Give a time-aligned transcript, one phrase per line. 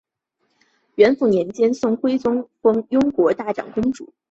[0.95, 4.11] 元符年间宋徽宗封雍国大长公主。